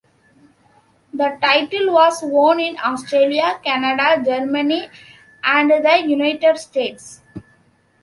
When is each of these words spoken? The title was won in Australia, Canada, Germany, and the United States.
The 1.13 1.37
title 1.39 1.93
was 1.93 2.21
won 2.23 2.59
in 2.59 2.75
Australia, 2.83 3.59
Canada, 3.63 4.19
Germany, 4.25 4.89
and 5.43 5.69
the 5.69 6.03
United 6.07 6.57
States. 6.57 7.21